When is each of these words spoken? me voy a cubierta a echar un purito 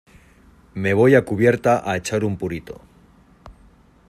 me 0.73 0.95
voy 0.95 1.13
a 1.13 1.25
cubierta 1.25 1.83
a 1.87 1.95
echar 1.95 2.23
un 2.23 2.35
purito 2.35 2.81